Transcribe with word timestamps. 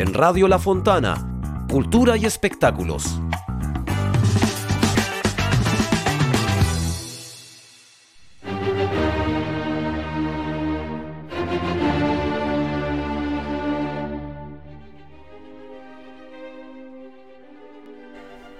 en 0.00 0.14
Radio 0.14 0.48
La 0.48 0.58
Fontana, 0.58 1.66
Cultura 1.68 2.16
y 2.16 2.24
Espectáculos. 2.24 3.20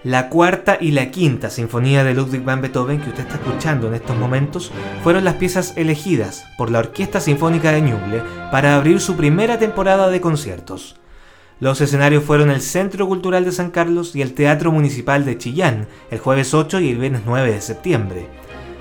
La 0.04 0.29
cuarta 0.29 0.77
y 0.79 0.91
la 0.91 1.11
quinta 1.11 1.48
sinfonía 1.48 2.04
de 2.04 2.12
Ludwig 2.12 2.45
van 2.45 2.61
Beethoven 2.61 3.00
que 3.00 3.09
usted 3.09 3.22
está 3.22 3.36
escuchando 3.36 3.88
en 3.88 3.95
estos 3.95 4.16
momentos 4.16 4.72
fueron 5.02 5.25
las 5.25 5.36
piezas 5.36 5.75
elegidas 5.77 6.45
por 6.59 6.70
la 6.70 6.80
Orquesta 6.80 7.20
Sinfónica 7.20 7.72
de 7.72 7.80
Ñuble 7.80 8.22
para 8.50 8.77
abrir 8.77 9.00
su 9.00 9.16
primera 9.16 9.59
temporada 9.59 10.11
de 10.11 10.20
conciertos. 10.20 11.01
Los 11.60 11.80
escenarios 11.80 12.24
fueron 12.24 12.50
el 12.50 12.62
Centro 12.62 13.06
Cultural 13.06 13.45
de 13.45 13.52
San 13.52 13.70
Carlos 13.70 14.16
y 14.16 14.23
el 14.23 14.32
Teatro 14.34 14.73
Municipal 14.73 15.24
de 15.24 15.38
Chillán, 15.38 15.87
el 16.10 16.18
jueves 16.18 16.55
8 16.55 16.80
y 16.80 16.91
el 16.91 16.98
viernes 16.98 17.23
9 17.27 17.52
de 17.52 17.60
septiembre. 17.60 18.27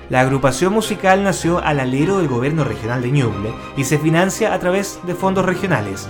La 0.08 0.20
agrupación 0.20 0.72
musical 0.72 1.22
nació 1.22 1.58
al 1.58 1.78
alero 1.78 2.18
del 2.18 2.28
gobierno 2.28 2.64
regional 2.64 3.02
de 3.02 3.10
Ñuble 3.10 3.52
y 3.76 3.84
se 3.84 3.98
financia 3.98 4.54
a 4.54 4.58
través 4.58 4.98
de 5.06 5.14
fondos 5.14 5.44
regionales, 5.44 6.08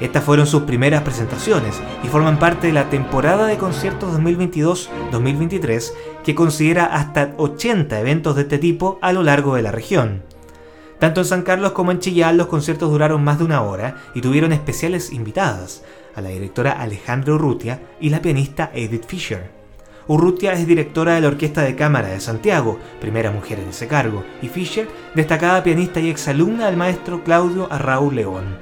estas 0.00 0.24
fueron 0.24 0.46
sus 0.46 0.62
primeras 0.62 1.02
presentaciones 1.02 1.78
y 2.02 2.08
forman 2.08 2.38
parte 2.38 2.68
de 2.68 2.72
la 2.72 2.88
temporada 2.88 3.46
de 3.46 3.58
conciertos 3.58 4.18
2022-2023 4.18 5.92
que 6.24 6.34
considera 6.34 6.86
hasta 6.86 7.34
80 7.36 8.00
eventos 8.00 8.34
de 8.34 8.42
este 8.42 8.56
tipo 8.56 8.98
a 9.02 9.12
lo 9.12 9.22
largo 9.22 9.54
de 9.54 9.62
la 9.62 9.72
región. 9.72 10.22
Tanto 10.98 11.20
en 11.20 11.26
San 11.26 11.42
Carlos 11.42 11.72
como 11.72 11.92
en 11.92 11.98
Chillán 11.98 12.38
los 12.38 12.46
conciertos 12.46 12.90
duraron 12.90 13.22
más 13.22 13.38
de 13.38 13.44
una 13.44 13.62
hora 13.62 13.96
y 14.14 14.22
tuvieron 14.22 14.52
especiales 14.52 15.12
invitadas, 15.12 15.82
la 16.20 16.30
directora 16.30 16.72
Alejandra 16.72 17.34
Urrutia 17.34 17.80
y 18.00 18.10
la 18.10 18.22
pianista 18.22 18.70
Edith 18.74 19.06
Fisher. 19.06 19.50
Urrutia 20.06 20.54
es 20.54 20.66
directora 20.66 21.14
de 21.14 21.20
la 21.20 21.28
Orquesta 21.28 21.62
de 21.62 21.76
Cámara 21.76 22.08
de 22.08 22.20
Santiago, 22.20 22.78
primera 23.00 23.30
mujer 23.30 23.60
en 23.60 23.68
ese 23.68 23.86
cargo, 23.86 24.24
y 24.42 24.48
Fisher, 24.48 24.88
destacada 25.14 25.62
pianista 25.62 26.00
y 26.00 26.10
exalumna 26.10 26.66
del 26.66 26.76
maestro 26.76 27.22
Claudio 27.22 27.68
Arraúl 27.70 28.16
León. 28.16 28.56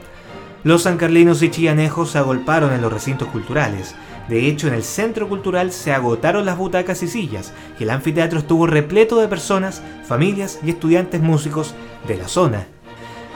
Los 0.64 0.82
sancarlinos 0.82 1.42
y 1.42 1.50
chillanejos 1.50 2.10
se 2.10 2.18
agolparon 2.18 2.72
en 2.72 2.82
los 2.82 2.92
recintos 2.92 3.28
culturales. 3.28 3.94
De 4.28 4.46
hecho, 4.46 4.68
en 4.68 4.74
el 4.74 4.82
centro 4.82 5.26
cultural 5.28 5.72
se 5.72 5.94
agotaron 5.94 6.44
las 6.44 6.58
butacas 6.58 7.02
y 7.02 7.08
sillas, 7.08 7.54
y 7.78 7.84
el 7.84 7.90
anfiteatro 7.90 8.40
estuvo 8.40 8.66
repleto 8.66 9.18
de 9.18 9.28
personas, 9.28 9.80
familias 10.04 10.58
y 10.62 10.68
estudiantes 10.70 11.22
músicos 11.22 11.74
de 12.06 12.18
la 12.18 12.28
zona. 12.28 12.66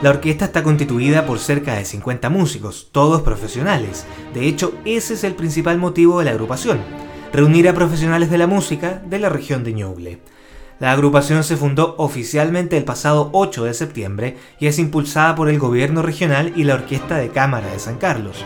La 0.02 0.10
orquesta 0.10 0.46
está 0.46 0.64
constituida 0.64 1.26
por 1.26 1.38
cerca 1.38 1.76
de 1.76 1.84
50 1.84 2.28
músicos, 2.28 2.88
todos 2.90 3.22
profesionales. 3.22 4.04
De 4.34 4.48
hecho, 4.48 4.74
ese 4.84 5.14
es 5.14 5.22
el 5.22 5.36
principal 5.36 5.78
motivo 5.78 6.18
de 6.18 6.24
la 6.24 6.32
agrupación, 6.32 6.80
reunir 7.32 7.68
a 7.68 7.72
profesionales 7.72 8.28
de 8.28 8.36
la 8.36 8.48
música 8.48 9.00
de 9.06 9.20
la 9.20 9.28
región 9.28 9.62
de 9.62 9.74
Ñuble. 9.74 10.18
La 10.80 10.90
agrupación 10.90 11.44
se 11.44 11.56
fundó 11.56 11.94
oficialmente 11.98 12.76
el 12.76 12.82
pasado 12.82 13.30
8 13.32 13.62
de 13.62 13.74
septiembre 13.74 14.36
y 14.58 14.66
es 14.66 14.80
impulsada 14.80 15.36
por 15.36 15.48
el 15.48 15.60
gobierno 15.60 16.02
regional 16.02 16.52
y 16.56 16.64
la 16.64 16.74
Orquesta 16.74 17.18
de 17.18 17.28
Cámara 17.28 17.68
de 17.68 17.78
San 17.78 17.98
Carlos. 17.98 18.44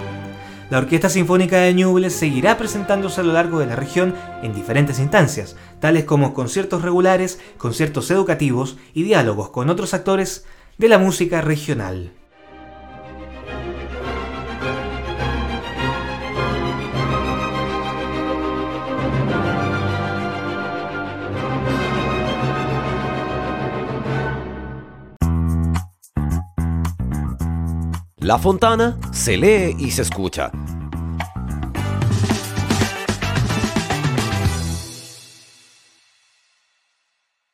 La 0.68 0.76
Orquesta 0.76 1.08
Sinfónica 1.08 1.56
de 1.56 1.72
Ñuble 1.72 2.10
seguirá 2.10 2.58
presentándose 2.58 3.22
a 3.22 3.24
lo 3.24 3.32
largo 3.32 3.60
de 3.60 3.66
la 3.66 3.76
región 3.76 4.14
en 4.42 4.52
diferentes 4.52 4.98
instancias, 4.98 5.56
tales 5.80 6.04
como 6.04 6.34
conciertos 6.34 6.82
regulares, 6.82 7.40
conciertos 7.56 8.10
educativos 8.10 8.76
y 8.92 9.04
diálogos 9.04 9.48
con 9.48 9.70
otros 9.70 9.94
actores 9.94 10.44
de 10.78 10.88
la 10.88 10.98
música 10.98 11.40
regional. 11.40 12.12
La 28.18 28.38
Fontana 28.38 28.98
se 29.12 29.36
lee 29.36 29.76
y 29.78 29.92
se 29.92 30.02
escucha 30.02 30.50